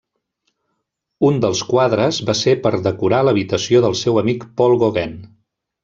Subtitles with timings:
[1.29, 5.17] Un dels quadres va ser per a decorar l'habitació del seu amic Paul Gauguin.